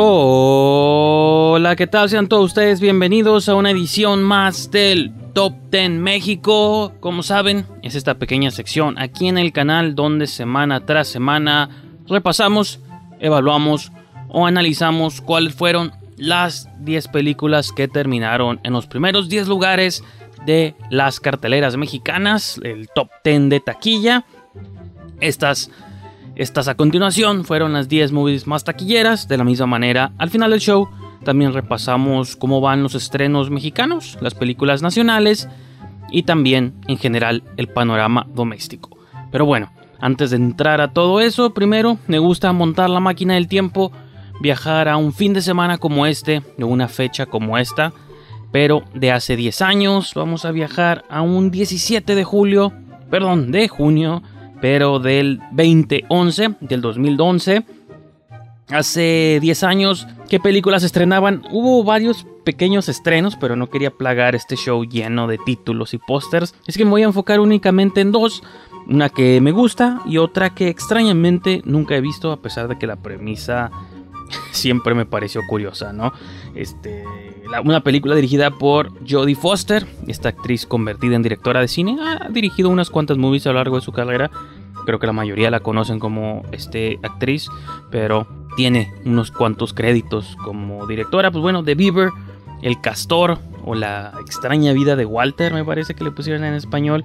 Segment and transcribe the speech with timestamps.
[0.00, 2.08] Hola, ¿qué tal?
[2.08, 6.92] Sean todos ustedes bienvenidos a una edición más del Top 10 México.
[7.00, 11.68] Como saben, es esta pequeña sección aquí en el canal donde semana tras semana
[12.06, 12.78] repasamos,
[13.18, 13.90] evaluamos
[14.28, 20.04] o analizamos cuáles fueron las 10 películas que terminaron en los primeros 10 lugares
[20.46, 24.24] de las carteleras mexicanas, el top 10 de taquilla.
[25.20, 25.72] Estas
[26.38, 29.26] estas a continuación fueron las 10 movies más taquilleras.
[29.26, 30.88] De la misma manera, al final del show
[31.24, 35.48] también repasamos cómo van los estrenos mexicanos, las películas nacionales
[36.12, 38.96] y también en general el panorama doméstico.
[39.32, 43.48] Pero bueno, antes de entrar a todo eso, primero me gusta montar la máquina del
[43.48, 43.90] tiempo,
[44.40, 47.92] viajar a un fin de semana como este, de una fecha como esta,
[48.52, 50.12] pero de hace 10 años.
[50.14, 52.72] Vamos a viajar a un 17 de julio,
[53.10, 54.22] perdón, de junio
[54.60, 57.64] pero del 2011, del 2011.
[58.70, 61.42] Hace 10 años, ¿qué películas estrenaban?
[61.50, 66.54] Hubo varios pequeños estrenos, pero no quería plagar este show lleno de títulos y pósters.
[66.66, 68.42] Es que me voy a enfocar únicamente en dos.
[68.86, 72.86] Una que me gusta y otra que extrañamente nunca he visto, a pesar de que
[72.86, 73.70] la premisa
[74.50, 76.12] siempre me pareció curiosa, ¿no?
[76.54, 77.04] Este,
[77.64, 82.68] una película dirigida por Jodie Foster, esta actriz convertida en directora de cine, ha dirigido
[82.68, 84.30] unas cuantas movies a lo largo de su carrera.
[84.88, 87.50] Creo que la mayoría la conocen como este, actriz,
[87.90, 91.30] pero tiene unos cuantos créditos como directora.
[91.30, 92.08] Pues bueno, The Beaver,
[92.62, 97.04] El Castor o La extraña vida de Walter, me parece que le pusieron en español,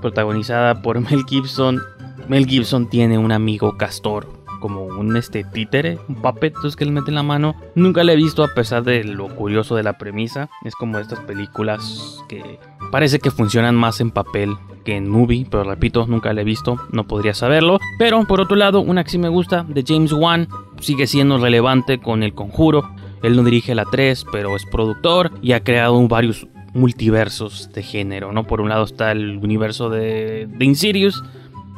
[0.00, 1.80] protagonizada por Mel Gibson.
[2.26, 4.26] Mel Gibson tiene un amigo castor
[4.60, 7.56] como un este títere, un puppet, que le meten la mano.
[7.74, 10.48] Nunca le he visto a pesar de lo curioso de la premisa.
[10.64, 12.60] Es como estas películas que
[12.92, 16.76] parece que funcionan más en papel que en movie, pero repito, nunca la he visto,
[16.92, 17.78] no podría saberlo.
[17.98, 20.48] Pero por otro lado, una que sí me gusta, de James Wan,
[20.80, 22.90] sigue siendo relevante con El Conjuro.
[23.22, 28.32] Él no dirige la 3, pero es productor y ha creado varios multiversos de género,
[28.32, 28.46] ¿no?
[28.46, 31.22] Por un lado está el universo de, de Insidious,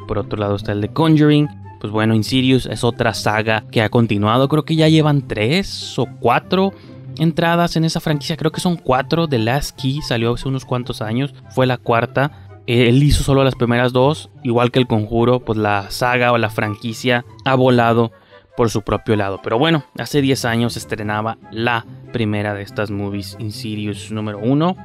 [0.07, 1.49] por otro lado está el de Conjuring
[1.83, 4.49] pues bueno, Insidious es otra saga que ha continuado.
[4.49, 6.73] Creo que ya llevan tres o cuatro
[7.19, 8.37] entradas en esa franquicia.
[8.37, 9.27] Creo que son cuatro.
[9.27, 11.35] The Last Key salió hace unos cuantos años.
[11.51, 12.61] Fue la cuarta.
[12.69, 14.31] Él hizo solo las primeras dos.
[14.45, 18.13] Igual que el conjuro, pues la saga o la franquicia ha volado
[18.57, 19.41] por su propio lado.
[19.43, 24.77] Pero bueno, hace 10 años estrenaba la primera de estas movies, Insidious número 1.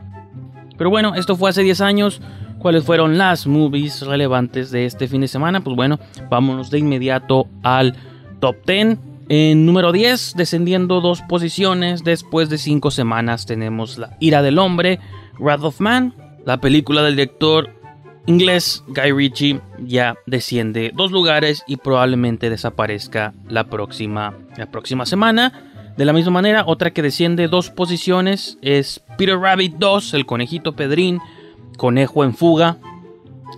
[0.79, 2.23] Pero bueno, esto fue hace 10 años.
[2.59, 5.61] ¿Cuáles fueron las movies relevantes de este fin de semana?
[5.61, 7.95] Pues bueno, vámonos de inmediato al
[8.39, 8.97] top 10.
[9.29, 14.99] En número 10, descendiendo dos posiciones, después de cinco semanas tenemos La ira del hombre,
[15.37, 16.13] Wrath of Man,
[16.45, 17.69] la película del director
[18.25, 25.93] inglés Guy Ritchie ya desciende dos lugares y probablemente desaparezca la próxima, la próxima semana.
[25.97, 30.75] De la misma manera, otra que desciende dos posiciones es Peter Rabbit 2, el conejito
[30.75, 31.19] Pedrín,
[31.77, 32.77] Conejo en Fuga.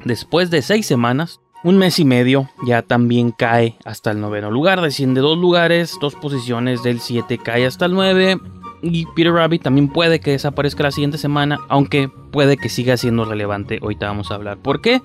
[0.05, 4.81] Después de seis semanas, un mes y medio, ya también cae hasta el noveno lugar.
[4.81, 8.39] Desciende dos lugares, dos posiciones del 7 cae hasta el 9.
[8.81, 13.25] Y Peter Rabbit también puede que desaparezca la siguiente semana, aunque puede que siga siendo
[13.25, 13.79] relevante.
[13.81, 15.01] Ahorita vamos a hablar por qué.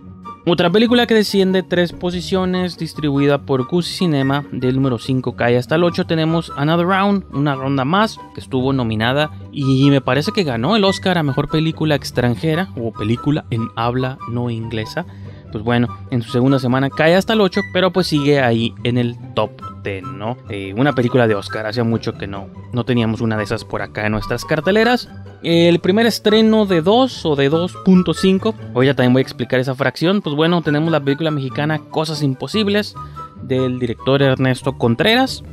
[0.47, 5.77] Otra película que desciende tres posiciones, distribuida por Cusi Cinema, del número 5 cae hasta
[5.77, 6.05] el 8.
[6.05, 10.85] Tenemos Another Round, una ronda más, que estuvo nominada y me parece que ganó el
[10.85, 15.07] Oscar a mejor película extranjera o película en habla no inglesa.
[15.51, 18.99] Pues bueno, en su segunda semana cae hasta el 8, pero pues sigue ahí en
[18.99, 20.37] el top 10, ¿no?
[20.49, 23.83] Eh, una película de Oscar, hacía mucho que no, no teníamos una de esas por
[23.83, 25.09] acá en nuestras carteleras.
[25.45, 29.75] El primer estreno de 2 o de 2.5, hoy ya también voy a explicar esa
[29.75, 32.95] fracción, pues bueno, tenemos la película mexicana Cosas Imposibles
[33.43, 35.45] del director Ernesto Contreras,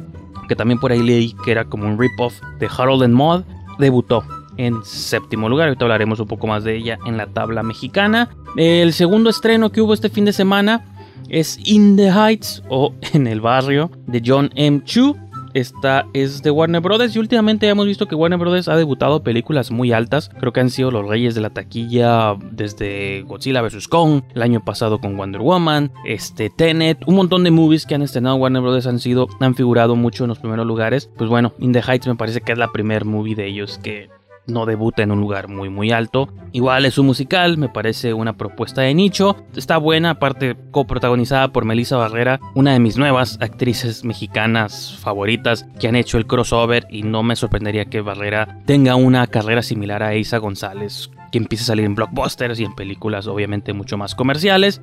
[0.47, 3.43] que también por ahí leí que era como un rip-off de Harold and Maud,
[3.79, 4.23] debutó
[4.57, 8.29] en séptimo lugar, ahorita hablaremos un poco más de ella en la tabla mexicana.
[8.55, 10.85] El segundo estreno que hubo este fin de semana
[11.29, 14.81] es In the Heights o En el Barrio de John M.
[14.83, 15.15] Chu,
[15.53, 19.71] esta es de Warner Brothers y últimamente hemos visto que Warner Brothers ha debutado películas
[19.71, 20.29] muy altas.
[20.39, 23.87] Creo que han sido los reyes de la taquilla desde Godzilla vs.
[23.87, 28.01] Kong, el año pasado con Wonder Woman, este Tenet, un montón de movies que han
[28.01, 31.09] estrenado Warner Brothers han sido han figurado mucho en los primeros lugares.
[31.17, 34.09] Pues bueno, In the Heights me parece que es la primer movie de ellos que
[34.47, 36.29] no debuta en un lugar muy muy alto.
[36.51, 39.37] Igual es un musical, me parece una propuesta de nicho.
[39.55, 45.87] Está buena, aparte coprotagonizada por Melissa Barrera, una de mis nuevas actrices mexicanas favoritas que
[45.87, 50.15] han hecho el crossover y no me sorprendería que Barrera tenga una carrera similar a
[50.15, 54.81] Isa González, que empiece a salir en blockbusters y en películas obviamente mucho más comerciales.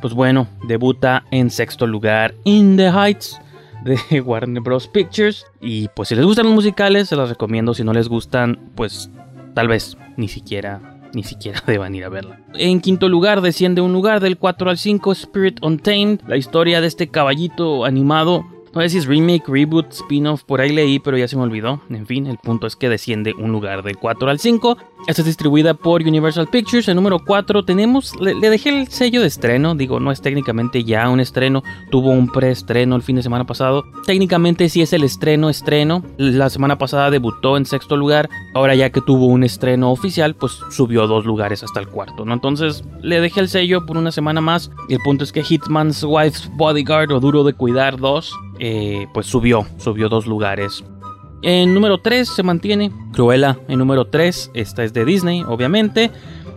[0.00, 3.40] Pues bueno, debuta en sexto lugar In the Heights
[3.86, 4.88] de Warner Bros.
[4.88, 5.46] Pictures.
[5.60, 7.74] Y pues si les gustan los musicales, se los recomiendo.
[7.74, 9.10] Si no les gustan, pues
[9.54, 12.40] tal vez ni siquiera ni siquiera deban ir a verla.
[12.54, 16.86] En quinto lugar desciende un lugar del 4 al 5 Spirit Untamed, la historia de
[16.86, 18.44] este caballito animado
[18.76, 21.80] no sé si es remake, reboot, spin-off, por ahí leí, pero ya se me olvidó.
[21.88, 24.76] En fin, el punto es que desciende un lugar del 4 al 5.
[25.08, 26.86] Esta es distribuida por Universal Pictures.
[26.88, 31.08] El número 4 tenemos, le, dejé el sello de estreno, digo, no es técnicamente ya
[31.08, 33.84] un estreno, tuvo un preestreno el fin de semana pasado.
[34.04, 36.02] Técnicamente sí es el estreno, estreno.
[36.18, 40.52] La semana pasada debutó en sexto lugar, ahora ya que tuvo un estreno oficial, pues
[40.70, 42.34] subió dos lugares hasta el cuarto, ¿no?
[42.34, 44.70] Entonces le dejé el sello por una semana más.
[44.90, 49.26] Y el punto es que Hitman's Wife's Bodyguard o Duro de Cuidar 2 eh, pues
[49.26, 50.84] subió, subió dos lugares.
[51.42, 56.10] En número 3 se mantiene Cruella en número 3, esta es de Disney, obviamente.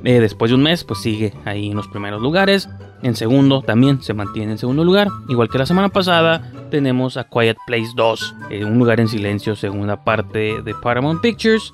[0.03, 2.69] Eh, después de un mes, pues sigue ahí en los primeros lugares.
[3.01, 5.09] En segundo también se mantiene en segundo lugar.
[5.27, 9.55] Igual que la semana pasada, tenemos a Quiet Place 2, eh, un lugar en silencio,
[9.55, 11.73] segunda parte de Paramount Pictures.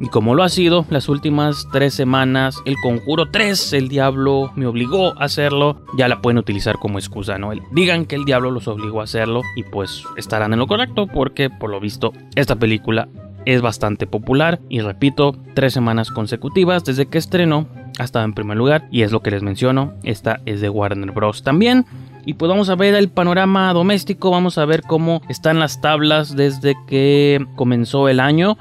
[0.00, 4.66] Y como lo ha sido las últimas tres semanas, el Conjuro 3, el diablo me
[4.66, 7.50] obligó a hacerlo, ya la pueden utilizar como excusa, ¿no?
[7.72, 11.48] Digan que el diablo los obligó a hacerlo y pues estarán en lo correcto porque
[11.48, 13.08] por lo visto esta película
[13.46, 17.66] es bastante popular y repito, tres semanas consecutivas desde que estrenó
[17.98, 21.12] ha estado en primer lugar y es lo que les menciono, esta es de Warner
[21.12, 21.42] Bros.
[21.42, 21.86] también.
[22.26, 26.34] Y pues vamos a ver el panorama doméstico, vamos a ver cómo están las tablas
[26.34, 28.58] desde que comenzó el año.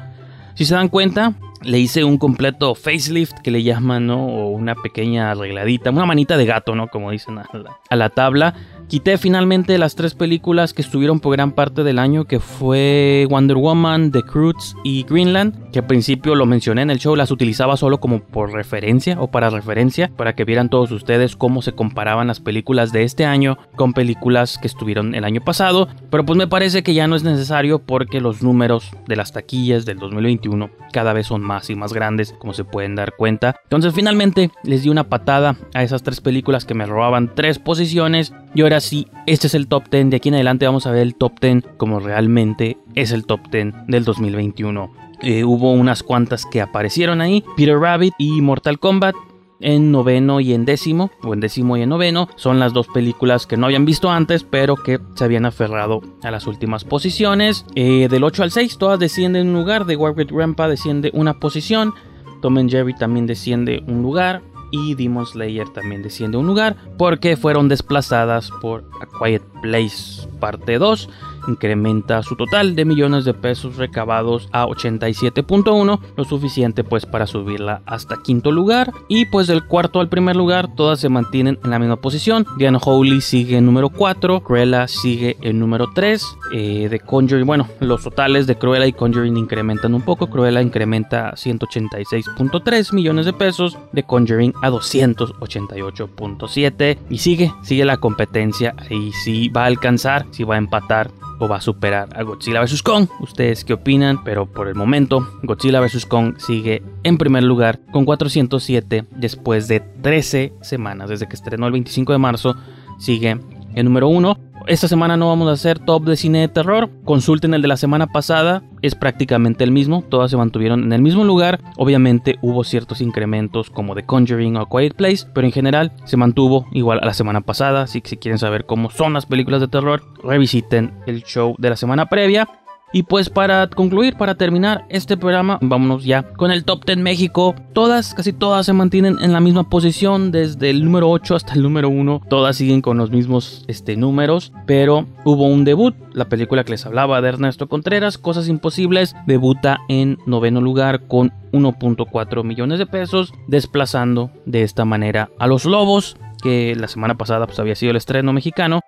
[0.55, 4.25] Si se dan cuenta, le hice un completo facelift que le llaman, ¿no?
[4.25, 6.87] O una pequeña arregladita, una manita de gato, ¿no?
[6.87, 8.55] Como dicen a la, a la tabla.
[8.87, 13.57] Quité finalmente las tres películas que estuvieron por gran parte del año, que fue Wonder
[13.57, 17.75] Woman, The Croods y Greenland, que al principio lo mencioné en el show, las utilizaba
[17.75, 22.27] solo como por referencia o para referencia, para que vieran todos ustedes cómo se comparaban
[22.27, 26.47] las películas de este año con películas que estuvieron el año pasado, pero pues me
[26.47, 31.11] parece que ya no es necesario porque los números de las taquillas del 2021 cada
[31.11, 33.57] vez son más y más grandes, como se pueden dar cuenta.
[33.63, 38.33] Entonces finalmente les di una patada a esas tres películas que me robaban tres posiciones
[38.53, 40.09] y ahora sí, este es el top 10.
[40.09, 43.41] De aquí en adelante vamos a ver el top 10 como realmente es el top
[43.51, 45.03] 10 del 2021.
[45.25, 47.43] Eh, hubo unas cuantas que aparecieron ahí.
[47.57, 49.15] Peter Rabbit y Mortal Kombat
[49.59, 53.47] en noveno y en décimo, o en décimo y en noveno, son las dos películas
[53.47, 57.65] que no habían visto antes, pero que se habían aferrado a las últimas posiciones.
[57.75, 61.39] Eh, del 8 al 6, todas descienden un lugar, The War with Grandpa desciende una
[61.39, 61.93] posición,
[62.41, 67.37] Tom and Jerry también desciende un lugar, y Demon Slayer también desciende un lugar porque
[67.37, 71.09] fueron desplazadas por A Quiet Place parte 2
[71.47, 77.81] incrementa su total de millones de pesos recabados a 87.1, lo suficiente pues para subirla
[77.85, 78.91] hasta quinto lugar.
[79.07, 82.45] Y pues del cuarto al primer lugar todas se mantienen en la misma posición.
[82.57, 87.67] Diana Holy sigue en número 4, Cruella sigue en número 3, eh, de Conjuring, bueno,
[87.79, 93.33] los totales de Cruella y Conjuring incrementan un poco, Cruella incrementa a 186.3 millones de
[93.33, 100.27] pesos, de Conjuring a 288.7 y sigue, sigue la competencia, ahí sí va a alcanzar,
[100.31, 102.83] si va a empatar o va a superar a Godzilla vs.
[102.83, 103.07] Kong.
[103.19, 106.05] Ustedes qué opinan, pero por el momento Godzilla vs.
[106.05, 111.73] Kong sigue en primer lugar con 407 después de 13 semanas desde que estrenó el
[111.73, 112.55] 25 de marzo.
[112.99, 113.39] Sigue
[113.75, 116.89] en número 1 esta semana no vamos a hacer top de cine de terror.
[117.03, 118.63] Consulten el de la semana pasada.
[118.81, 120.03] Es prácticamente el mismo.
[120.09, 121.59] Todas se mantuvieron en el mismo lugar.
[121.77, 125.25] Obviamente hubo ciertos incrementos como The Conjuring o Quiet Place.
[125.33, 127.83] Pero en general se mantuvo igual a la semana pasada.
[127.83, 131.69] Así que si quieren saber cómo son las películas de terror, revisiten el show de
[131.69, 132.47] la semana previa.
[132.95, 137.53] Y pues para concluir, para terminar este programa, vámonos ya con el Top 10 México.
[137.73, 141.63] Todas, casi todas se mantienen en la misma posición, desde el número 8 hasta el
[141.63, 142.21] número 1.
[142.29, 145.93] Todas siguen con los mismos este, números, pero hubo un debut.
[146.13, 151.33] La película que les hablaba de Ernesto Contreras, Cosas Imposibles, debuta en noveno lugar con
[151.51, 157.45] 1.4 millones de pesos, desplazando de esta manera a Los Lobos, que la semana pasada
[157.45, 158.79] pues, había sido el estreno mexicano.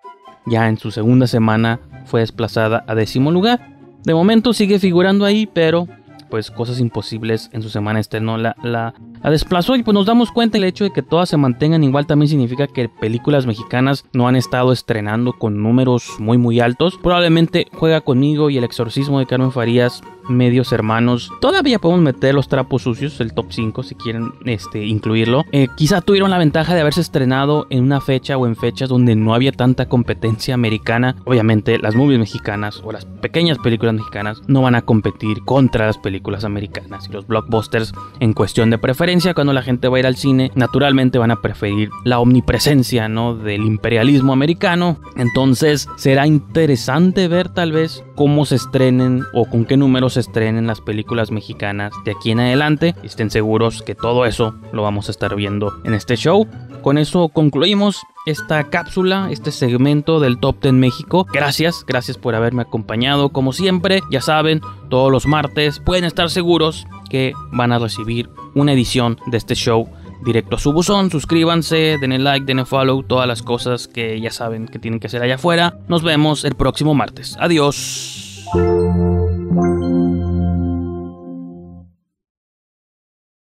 [0.46, 3.76] Ya en su segunda semana fue desplazada a décimo lugar
[4.08, 5.86] de momento sigue figurando ahí, pero
[6.30, 10.32] pues cosas imposibles en su semana estreno la, la, la, desplazó y pues nos damos
[10.32, 14.28] cuenta el hecho de que todas se mantengan igual también significa que películas mexicanas no
[14.28, 16.98] han estado estrenando con números muy muy altos.
[17.02, 21.32] Probablemente Juega conmigo y El exorcismo de Carmen Farías medios hermanos.
[21.40, 25.46] Todavía podemos meter los trapos sucios, el top 5 si quieren este, incluirlo.
[25.54, 29.16] Eh, quizá tuvieron la ventaja de haberse estrenado en una fecha o en fechas donde
[29.16, 31.16] no había tanta competencia americana.
[31.24, 35.98] Obviamente las movies mexicanas o las pequeñas películas mexicanas no van a competir contra las
[35.98, 40.06] películas americanas y los blockbusters en cuestión de preferencia cuando la gente va a ir
[40.06, 43.36] al cine, naturalmente van a preferir la omnipresencia, ¿no?
[43.36, 45.00] Del imperialismo americano.
[45.16, 50.68] Entonces será interesante ver tal vez cómo se estrenen o con qué números se estrenen
[50.68, 52.96] las películas mexicanas de aquí en adelante.
[53.02, 56.46] Estén seguros que todo eso lo vamos a estar viendo en este show.
[56.82, 61.26] Con eso concluimos esta cápsula, este segmento del Top 10 México.
[61.32, 63.30] Gracias, gracias por haberme acompañado.
[63.30, 64.60] Como siempre, ya saben,
[64.90, 69.90] todos los martes pueden estar seguros que van a recibir una edición de este show
[70.26, 71.12] directo a su buzón.
[71.12, 75.22] Suscríbanse, denle like, denle follow, todas las cosas que ya saben que tienen que hacer
[75.22, 75.80] allá afuera.
[75.88, 77.38] Nos vemos el próximo martes.
[77.40, 78.46] Adiós.